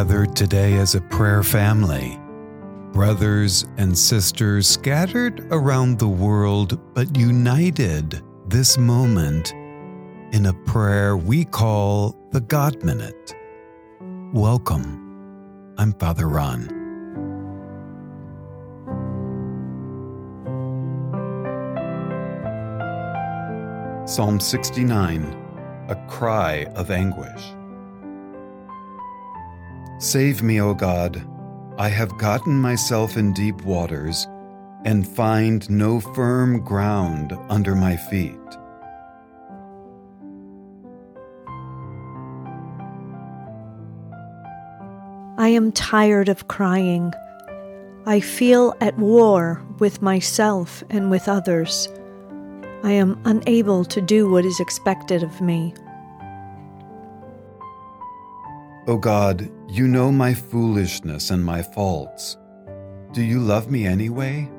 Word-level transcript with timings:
gathered 0.00 0.34
today 0.34 0.78
as 0.78 0.94
a 0.94 1.00
prayer 1.02 1.42
family, 1.42 2.18
brothers 2.90 3.66
and 3.76 3.98
sisters 3.98 4.66
scattered 4.66 5.46
around 5.50 5.98
the 5.98 6.08
world 6.08 6.80
but 6.94 7.14
united 7.14 8.22
this 8.46 8.78
moment 8.78 9.52
in 10.32 10.46
a 10.46 10.54
prayer 10.64 11.18
we 11.18 11.44
call 11.44 12.16
the 12.30 12.40
God 12.40 12.82
Minute. 12.82 13.34
Welcome. 14.32 15.74
I'm 15.76 15.92
Father 15.92 16.28
Ron. 16.28 16.66
Psalm 24.06 24.40
69 24.40 25.24
A 25.90 26.06
Cry 26.08 26.64
of 26.74 26.90
Anguish. 26.90 27.59
Save 30.00 30.42
me, 30.42 30.62
O 30.62 30.72
God. 30.72 31.22
I 31.76 31.90
have 31.90 32.16
gotten 32.16 32.54
myself 32.54 33.18
in 33.18 33.34
deep 33.34 33.60
waters 33.66 34.26
and 34.86 35.06
find 35.06 35.68
no 35.68 36.00
firm 36.00 36.64
ground 36.64 37.36
under 37.50 37.74
my 37.74 37.98
feet. 37.98 38.34
I 45.36 45.48
am 45.48 45.70
tired 45.70 46.30
of 46.30 46.48
crying. 46.48 47.12
I 48.06 48.20
feel 48.20 48.74
at 48.80 48.96
war 48.96 49.62
with 49.80 50.00
myself 50.00 50.82
and 50.88 51.10
with 51.10 51.28
others. 51.28 51.88
I 52.82 52.92
am 52.92 53.20
unable 53.26 53.84
to 53.84 54.00
do 54.00 54.30
what 54.30 54.46
is 54.46 54.60
expected 54.60 55.22
of 55.22 55.42
me. 55.42 55.74
O 58.90 58.98
God, 58.98 59.48
you 59.68 59.86
know 59.86 60.10
my 60.10 60.34
foolishness 60.34 61.30
and 61.30 61.44
my 61.44 61.62
faults. 61.62 62.36
Do 63.12 63.22
you 63.22 63.38
love 63.38 63.70
me 63.70 63.86
anyway? 63.86 64.50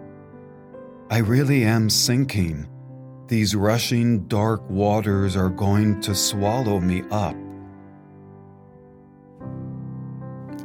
I 1.09 1.17
really 1.17 1.65
am 1.65 1.89
sinking. 1.89 2.65
These 3.27 3.57
rushing 3.57 4.29
dark 4.29 4.61
waters 4.69 5.35
are 5.35 5.49
going 5.49 5.99
to 5.99 6.15
swallow 6.15 6.79
me 6.79 7.03
up. 7.11 7.35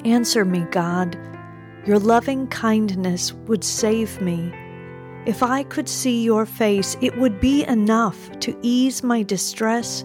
Answer 0.05 0.45
me, 0.45 0.65
God. 0.71 1.19
Your 1.87 1.99
loving 1.99 2.47
kindness 2.47 3.33
would 3.49 3.65
save 3.65 4.21
me. 4.21 4.53
If 5.27 5.43
I 5.43 5.65
could 5.65 5.89
see 5.89 6.23
your 6.23 6.47
face, 6.47 6.97
it 7.01 7.19
would 7.19 7.41
be 7.41 7.65
enough 7.65 8.31
to 8.39 8.57
ease 8.63 9.03
my 9.03 9.25
distress 9.25 10.03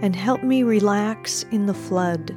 and 0.00 0.16
help 0.16 0.42
me 0.42 0.62
relax 0.62 1.42
in 1.50 1.66
the 1.66 1.74
flood. 1.74 2.34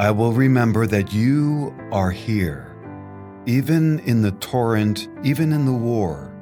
I 0.00 0.10
will 0.10 0.32
remember 0.32 0.86
that 0.86 1.12
you 1.12 1.74
are 1.92 2.10
here, 2.10 2.74
even 3.44 3.98
in 3.98 4.22
the 4.22 4.32
torrent, 4.32 5.10
even 5.22 5.52
in 5.52 5.66
the 5.66 5.74
war. 5.74 6.32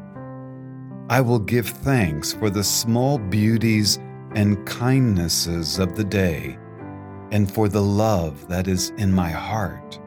I 1.10 1.20
will 1.20 1.40
give 1.40 1.66
thanks 1.66 2.32
for 2.32 2.50
the 2.50 2.62
small 2.62 3.18
beauties 3.18 3.98
and 4.36 4.64
kindnesses 4.64 5.80
of 5.80 5.96
the 5.96 6.04
day, 6.04 6.56
and 7.32 7.52
for 7.52 7.68
the 7.68 7.82
love 7.82 8.46
that 8.46 8.68
is 8.68 8.90
in 8.90 9.12
my 9.12 9.30
heart. 9.30 9.98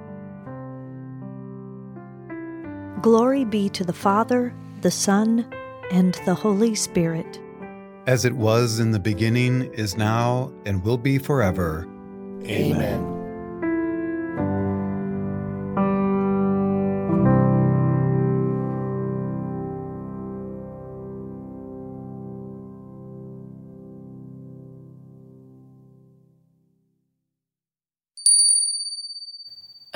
Glory 3.02 3.44
be 3.44 3.68
to 3.68 3.84
the 3.84 3.92
Father, 3.92 4.56
the 4.80 4.92
Son, 4.92 5.46
and 5.92 6.14
the 6.26 6.36
Holy 6.36 6.74
Spirit. 6.74 7.42
As 8.08 8.24
it 8.24 8.34
was 8.34 8.80
in 8.80 8.92
the 8.92 9.00
beginning, 9.00 9.74
is 9.74 9.98
now, 9.98 10.54
and 10.66 10.82
will 10.86 10.98
be 10.98 11.18
forever. 11.18 11.86
Amen. 12.46 13.21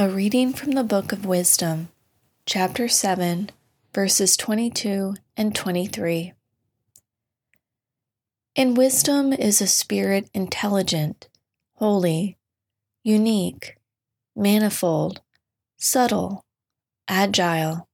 A 0.05 0.07
reading 0.07 0.53
from 0.53 0.73
the 0.73 0.83
Book 0.83 1.11
of 1.11 1.25
Wisdom, 1.25 1.89
chapter 2.45 2.87
7, 2.87 3.49
verses 3.91 4.37
22 4.37 5.15
and 5.35 5.55
23. 5.55 6.33
In 8.53 8.75
wisdom 8.75 9.33
is 9.33 9.61
a 9.61 9.65
spirit 9.65 10.29
intelligent, 10.31 11.27
holy, 11.77 12.37
unique, 13.01 13.77
manifold, 14.35 15.21
subtle, 15.77 16.45
agile, 17.07 17.87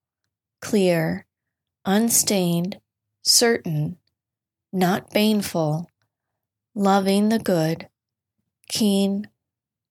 clear, 0.60 1.26
unstained, 1.86 2.82
certain, 3.22 3.96
not 4.74 5.12
baneful, 5.12 5.90
loving 6.76 7.30
the 7.30 7.40
good, 7.40 7.88
keen, 8.68 9.30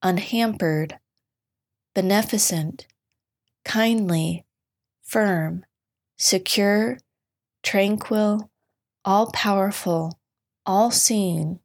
unhampered 0.03 0.99
beneficent, 1.93 2.87
kindly, 3.65 4.45
firm, 5.01 5.65
secure, 6.17 6.97
tranquil, 7.63 8.49
all 9.03 9.31
powerful, 9.31 10.19
all 10.65 10.91
seeing, 10.91 11.59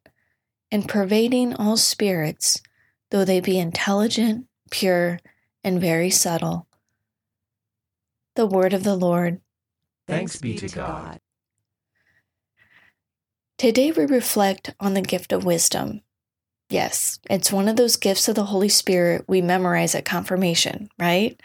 and 0.71 0.87
pervading 0.87 1.55
all 1.55 1.77
spirits, 1.77 2.61
though 3.11 3.23
they 3.23 3.39
be 3.39 3.57
intelligent, 3.57 4.47
pure, 4.69 5.19
and 5.63 5.79
very 5.79 6.09
subtle. 6.09 6.67
The 8.35 8.45
word 8.45 8.73
of 8.73 8.83
the 8.83 8.95
Lord. 8.95 9.41
Thanks 10.07 10.37
be 10.37 10.55
to 10.57 10.67
God. 10.67 11.19
Today 13.57 13.91
we 13.91 14.05
reflect 14.05 14.75
on 14.79 14.93
the 14.93 15.01
gift 15.01 15.31
of 15.31 15.43
wisdom. 15.43 16.01
Yes, 16.69 17.19
it's 17.29 17.51
one 17.51 17.69
of 17.69 17.77
those 17.77 17.95
gifts 17.95 18.27
of 18.27 18.35
the 18.35 18.45
Holy 18.45 18.67
Spirit 18.67 19.23
we 19.27 19.41
memorize 19.41 19.95
at 19.95 20.03
confirmation, 20.03 20.89
right? 20.99 21.39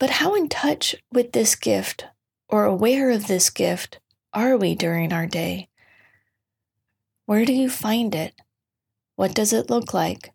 But 0.00 0.10
how 0.10 0.34
in 0.34 0.48
touch 0.48 0.96
with 1.12 1.32
this 1.32 1.54
gift 1.54 2.06
or 2.48 2.64
aware 2.64 3.10
of 3.10 3.28
this 3.28 3.48
gift 3.48 4.00
are 4.32 4.56
we 4.56 4.74
during 4.74 5.12
our 5.12 5.26
day? 5.26 5.68
Where 7.26 7.44
do 7.44 7.52
you 7.52 7.70
find 7.70 8.14
it? 8.14 8.34
What 9.14 9.34
does 9.34 9.52
it 9.52 9.70
look 9.70 9.94
like? 9.94 10.32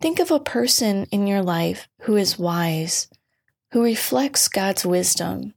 Think 0.00 0.18
of 0.18 0.30
a 0.30 0.40
person 0.40 1.06
in 1.10 1.26
your 1.26 1.42
life 1.42 1.88
who 2.02 2.16
is 2.16 2.38
wise, 2.38 3.08
who 3.72 3.82
reflects 3.82 4.48
God's 4.48 4.84
wisdom, 4.84 5.54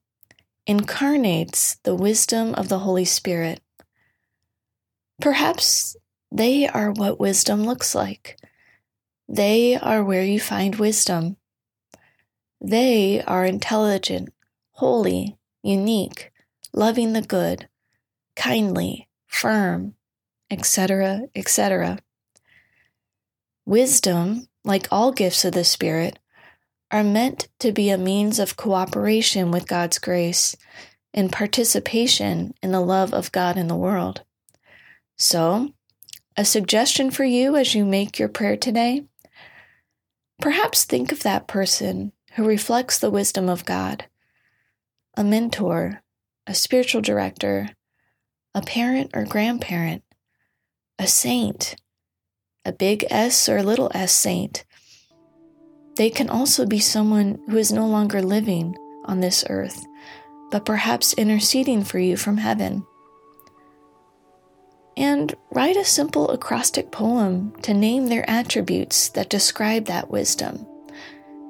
incarnates 0.66 1.76
the 1.84 1.96
wisdom 1.96 2.54
of 2.56 2.70
the 2.70 2.80
Holy 2.80 3.06
Spirit. 3.06 3.62
Perhaps 5.20 5.98
they 6.34 6.68
are 6.68 6.92
what 6.92 7.20
wisdom 7.20 7.64
looks 7.64 7.94
like. 7.94 8.40
They 9.30 9.76
are 9.76 10.04
where 10.04 10.24
you 10.24 10.40
find 10.40 10.76
wisdom. 10.76 11.38
They 12.60 13.22
are 13.22 13.46
intelligent, 13.46 14.34
holy, 14.72 15.38
unique, 15.62 16.32
loving 16.74 17.14
the 17.14 17.22
good, 17.22 17.70
kindly, 18.36 19.08
firm, 19.28 19.94
etc., 20.50 21.22
etc. 21.36 22.00
Wisdom, 23.68 24.48
like 24.66 24.88
all 24.90 25.12
gifts 25.12 25.46
of 25.46 25.54
the 25.54 25.64
Spirit, 25.64 26.18
are 26.90 27.04
meant 27.04 27.48
to 27.60 27.72
be 27.72 27.92
a 27.92 27.98
means 27.98 28.40
of 28.40 28.58
cooperation 28.58 29.52
with 29.52 29.68
God's 29.68 30.00
grace 30.00 30.56
and 31.14 31.32
participation 31.32 32.56
in 32.64 32.72
the 32.72 32.82
love 32.82 33.14
of 33.14 33.32
God 33.32 33.56
in 33.56 33.68
the 33.68 33.76
world. 33.76 34.24
So, 35.16 35.74
a 36.36 36.46
suggestion 36.46 37.12
for 37.12 37.24
you 37.24 37.56
as 37.56 37.76
you 37.76 37.86
make 37.86 38.18
your 38.18 38.30
prayer 38.30 38.58
today? 38.58 39.06
Perhaps 40.42 40.84
think 40.84 41.12
of 41.12 41.24
that 41.24 41.48
person 41.48 42.12
who 42.34 42.46
reflects 42.46 43.00
the 43.00 43.12
wisdom 43.12 43.50
of 43.50 43.66
God 43.66 44.06
a 45.16 45.24
mentor, 45.24 46.02
a 46.48 46.56
spiritual 46.56 47.00
director, 47.00 47.70
a 48.56 48.62
parent 48.62 49.12
or 49.14 49.26
grandparent, 49.26 50.04
a 50.98 51.06
saint, 51.06 51.76
a 52.66 52.72
big 52.72 53.06
S 53.12 53.48
or 53.48 53.62
little 53.62 53.92
s 53.94 54.12
saint. 54.12 54.66
They 55.98 56.10
can 56.10 56.30
also 56.30 56.66
be 56.66 56.80
someone 56.80 57.40
who 57.48 57.58
is 57.58 57.72
no 57.72 57.86
longer 57.86 58.24
living 58.24 58.76
on 59.06 59.20
this 59.20 59.46
earth, 59.50 59.86
but 60.50 60.66
perhaps 60.66 61.14
interceding 61.14 61.84
for 61.84 62.00
you 62.00 62.18
from 62.18 62.38
heaven 62.38 62.84
and 64.96 65.34
write 65.52 65.76
a 65.76 65.86
simple 65.86 66.30
acrostic 66.30 66.92
poem 66.92 67.54
to 67.62 67.74
name 67.74 68.08
their 68.08 68.30
attributes 68.30 69.10
that 69.10 69.30
describe 69.30 69.86
that 69.86 70.10
wisdom. 70.10 70.66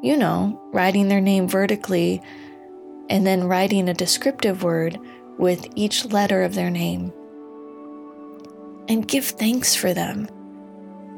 You 0.02 0.18
know, 0.18 0.62
writing 0.74 1.08
their 1.08 1.22
name 1.22 1.48
vertically 1.48 2.22
and 3.10 3.26
then 3.26 3.46
writing 3.46 3.90
a 3.90 3.94
descriptive 3.94 4.64
word 4.64 5.00
with 5.38 5.68
each 5.76 6.06
letter 6.06 6.44
of 6.44 6.56
their 6.56 6.70
name. 6.70 7.12
And 8.88 9.08
give 9.08 9.26
thanks 9.26 9.76
for 9.76 9.94
them. 9.94 10.28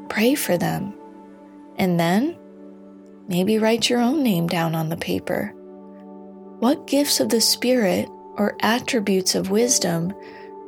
Pray 0.08 0.34
for 0.34 0.56
them. 0.56 0.94
And 1.76 1.98
then 1.98 2.36
maybe 3.28 3.58
write 3.58 3.90
your 3.90 4.00
own 4.00 4.22
name 4.22 4.46
down 4.46 4.74
on 4.74 4.88
the 4.88 4.96
paper. 4.96 5.52
What 6.58 6.86
gifts 6.86 7.20
of 7.20 7.28
the 7.28 7.40
Spirit 7.40 8.08
or 8.36 8.56
attributes 8.60 9.34
of 9.34 9.50
wisdom 9.50 10.14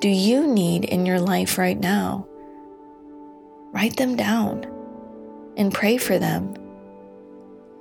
do 0.00 0.08
you 0.08 0.46
need 0.46 0.84
in 0.84 1.06
your 1.06 1.18
life 1.18 1.58
right 1.58 1.78
now? 1.78 2.24
Write 3.72 3.96
them 3.96 4.14
down 4.14 4.64
and 5.56 5.74
pray 5.74 5.96
for 5.96 6.20
them. 6.20 6.54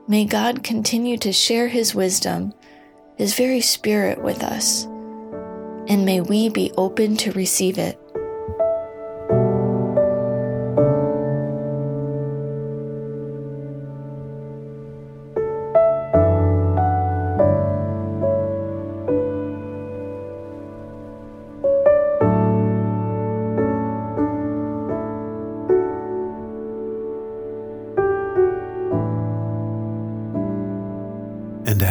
May 0.08 0.26
God 0.26 0.64
continue 0.64 1.18
to 1.18 1.32
share 1.32 1.68
His 1.68 1.94
wisdom, 1.94 2.56
His 3.18 3.36
very 3.36 3.62
Spirit 3.62 4.20
with 4.22 4.44
us, 4.44 4.86
and 5.88 6.06
may 6.06 6.22
we 6.22 6.50
be 6.50 6.72
open 6.76 7.18
to 7.18 7.32
receive 7.34 7.78
it. 7.78 8.00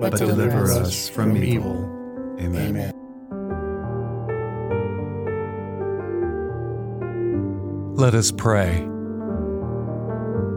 but 0.00 0.16
deliver 0.16 0.64
us 0.72 1.08
from 1.08 1.36
evil. 1.36 1.92
Amen. 2.40 2.92
Let 7.96 8.14
us 8.14 8.30
pray. 8.30 8.86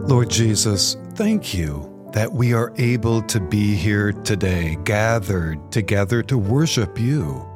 Lord 0.06 0.28
Jesus, 0.28 0.96
thank 1.14 1.54
you 1.54 1.86
that 2.12 2.32
we 2.32 2.52
are 2.52 2.72
able 2.76 3.22
to 3.22 3.40
be 3.40 3.74
here 3.74 4.12
today, 4.12 4.76
gathered 4.84 5.72
together 5.72 6.22
to 6.24 6.36
worship 6.36 6.98
you. 6.98 7.46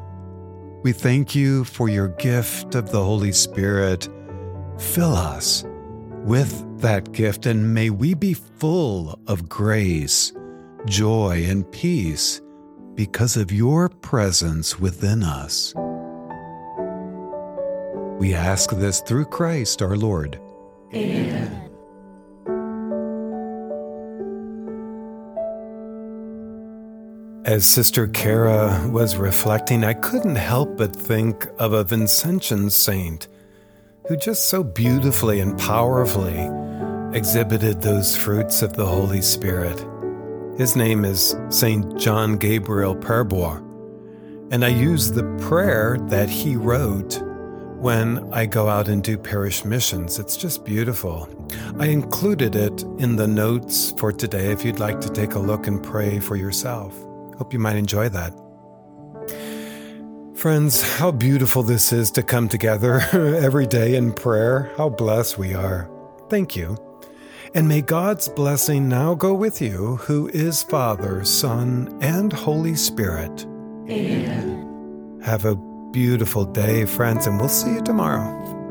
We 0.85 0.93
thank 0.93 1.35
you 1.35 1.65
for 1.65 1.89
your 1.89 2.09
gift 2.09 2.75
of 2.75 2.91
the 2.93 3.03
Holy 3.03 3.33
Spirit. 3.33 4.09
Fill 4.79 5.15
us 5.15 5.65
with 6.25 6.81
that 6.81 7.13
gift, 7.13 7.47
and 7.47 7.75
may 7.75 7.91
we 7.91 8.15
be 8.15 8.35
full 8.35 9.19
of 9.27 9.49
grace, 9.49 10.33
joy, 10.87 11.45
and 11.49 11.71
peace 11.73 12.41
because 12.95 13.37
of 13.37 13.51
your 13.51 13.89
presence 13.89 14.79
within 14.79 15.23
us. 15.23 15.75
We 18.19 18.35
ask 18.35 18.71
this 18.71 19.01
through 19.01 19.27
Christ 19.27 19.83
our 19.83 19.97
Lord. 19.97 20.41
Amen. 20.95 21.65
As 27.45 27.67
Sister 27.67 28.07
Kara 28.07 28.89
was 28.91 29.17
reflecting, 29.17 29.85
I 29.85 29.93
couldn't 29.93 30.37
help 30.37 30.79
but 30.79 30.97
think 30.97 31.47
of 31.59 31.75
a 31.75 31.85
Vincentian 31.85 32.71
saint 32.71 33.29
who 34.09 34.17
just 34.17 34.49
so 34.49 34.65
beautifully 34.65 35.41
and 35.41 35.59
powerfully 35.59 36.49
exhibited 37.15 37.83
those 37.83 38.17
fruits 38.17 38.63
of 38.63 38.73
the 38.75 38.87
Holy 38.87 39.21
Spirit. 39.21 39.79
His 40.57 40.77
name 40.77 41.05
is 41.05 41.37
Saint 41.49 41.99
John 41.99 42.37
Gabriel 42.37 42.95
Perboyre, 42.95 43.59
and 44.53 44.65
I 44.65 44.69
use 44.69 45.11
the 45.11 45.25
prayer 45.49 45.99
that 46.03 46.31
he 46.31 46.55
wrote 46.55 47.21
when 47.81 48.33
I 48.33 48.47
go 48.47 48.69
out 48.69 48.87
and 48.87 49.03
do 49.03 49.19
parish 49.19 49.65
missions. 49.65 50.21
It's 50.21 50.37
just 50.37 50.65
beautiful. 50.65 51.29
I 51.81 51.87
included 51.87 52.55
it 52.55 52.83
in 52.99 53.17
the 53.17 53.27
notes 53.27 53.95
for 53.99 54.13
today 54.13 54.53
if 54.53 54.65
you'd 54.65 54.79
like 54.79 55.01
to 55.01 55.09
take 55.09 55.35
a 55.35 55.41
look 55.41 55.67
and 55.67 55.83
pray 55.83 56.21
for 56.21 56.37
yourself. 56.37 56.95
Hope 57.37 57.53
you 57.53 57.59
might 57.59 57.75
enjoy 57.75 58.09
that. 58.11 58.33
Friends, 60.37 60.83
how 60.99 61.11
beautiful 61.11 61.65
this 61.65 61.93
is 61.93 62.13
to 62.13 62.23
come 62.23 62.49
together 62.49 63.01
every 63.13 63.67
day 63.67 63.97
in 63.97 64.13
prayer. 64.13 64.73
How 64.77 64.89
blessed 64.89 65.37
we 65.37 65.53
are. 65.53 65.91
Thank 66.31 66.55
you. 66.55 66.77
And 67.55 67.69
may 67.69 67.83
God's 67.83 68.29
blessing 68.29 68.89
now 68.89 69.15
go 69.15 69.33
with 69.33 69.63
you, 69.63 69.97
who 69.99 70.29
is 70.35 70.65
Father, 70.65 71.25
Son, 71.25 71.97
and 72.03 72.33
Holy 72.33 72.75
Spirit. 72.75 73.47
Amen. 73.89 75.21
Have 75.23 75.45
a 75.45 75.55
beautiful 75.93 76.45
day, 76.45 76.85
friends, 76.85 77.29
and 77.29 77.39
we'll 77.39 77.49
see 77.49 77.75
you 77.75 77.83
tomorrow. 77.83 78.64